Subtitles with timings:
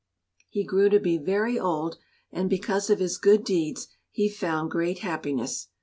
[0.49, 1.99] He grew to be very old,
[2.31, 5.67] and because of his good deeds he found great happiness.